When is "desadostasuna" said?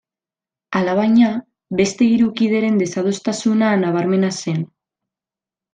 2.85-3.71